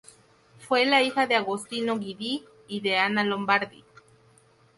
[0.57, 3.85] Fue la hija de Agostino Guidi y de Anna Lombardi.